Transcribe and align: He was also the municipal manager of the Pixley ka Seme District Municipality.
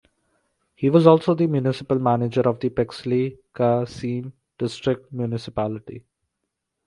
He 0.73 0.89
was 0.89 1.05
also 1.05 1.35
the 1.35 1.45
municipal 1.45 1.99
manager 1.99 2.41
of 2.41 2.59
the 2.59 2.71
Pixley 2.71 3.37
ka 3.53 3.85
Seme 3.85 4.31
District 4.57 5.13
Municipality. 5.13 6.03